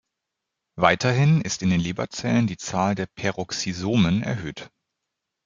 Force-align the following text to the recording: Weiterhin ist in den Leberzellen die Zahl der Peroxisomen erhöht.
Weiterhin 0.77 1.41
ist 1.41 1.61
in 1.61 1.69
den 1.69 1.79
Leberzellen 1.79 2.47
die 2.47 2.57
Zahl 2.57 2.95
der 2.95 3.05
Peroxisomen 3.05 4.23
erhöht. 4.23 4.71